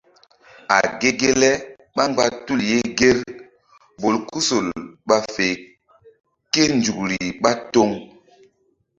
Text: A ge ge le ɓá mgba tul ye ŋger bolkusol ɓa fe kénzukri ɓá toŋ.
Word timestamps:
A 0.75 0.77
ge 0.99 1.09
ge 1.19 1.29
le 1.41 1.49
ɓá 1.95 2.03
mgba 2.09 2.23
tul 2.45 2.59
ye 2.69 2.77
ŋger 2.91 3.17
bolkusol 4.01 4.65
ɓa 5.07 5.17
fe 5.33 5.45
kénzukri 6.53 7.17
ɓá 7.41 7.51
toŋ. 7.71 7.89